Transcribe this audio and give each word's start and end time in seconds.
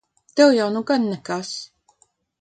Tev 0.35 0.49
jau 0.55 0.65
nu 0.71 0.81
gan 0.87 1.05
nekas! 1.11 1.49